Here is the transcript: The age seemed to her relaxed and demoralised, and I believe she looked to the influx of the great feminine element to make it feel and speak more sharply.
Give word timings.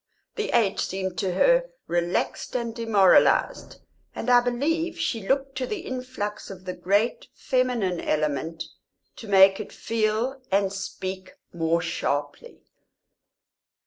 The 0.35 0.49
age 0.49 0.79
seemed 0.79 1.19
to 1.19 1.33
her 1.35 1.69
relaxed 1.85 2.55
and 2.55 2.75
demoralised, 2.75 3.81
and 4.15 4.31
I 4.31 4.39
believe 4.41 4.97
she 4.97 5.27
looked 5.27 5.55
to 5.57 5.67
the 5.67 5.81
influx 5.81 6.49
of 6.49 6.65
the 6.65 6.73
great 6.73 7.27
feminine 7.35 7.99
element 7.99 8.63
to 9.17 9.27
make 9.27 9.59
it 9.59 9.71
feel 9.71 10.41
and 10.51 10.73
speak 10.73 11.35
more 11.53 11.83
sharply. 11.83 12.63